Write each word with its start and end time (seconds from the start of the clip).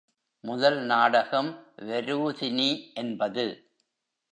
முதல் 0.43 0.79
நாடகம் 0.85 1.51
வரூதினி 1.81 2.93
என்பது. 2.93 3.45